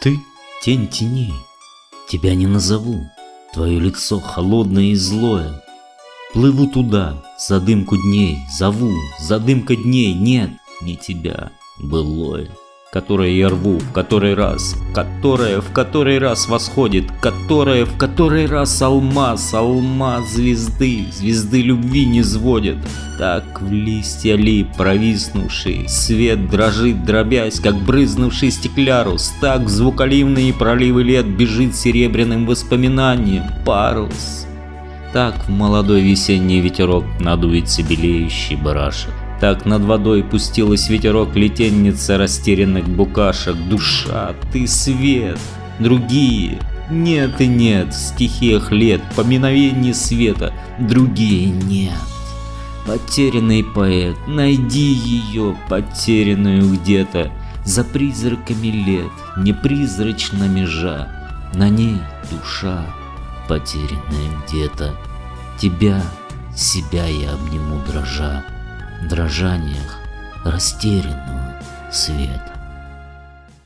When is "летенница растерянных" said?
41.34-42.86